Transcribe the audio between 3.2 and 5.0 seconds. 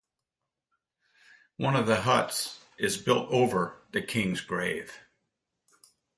over the king's grave.